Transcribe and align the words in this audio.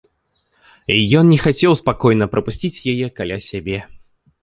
Ён 1.19 1.25
не 1.33 1.37
хацеў 1.45 1.71
спакойна 1.83 2.25
прапусціць 2.35 2.83
яе 2.97 3.07
каля 3.23 3.43
сябе. 3.53 3.79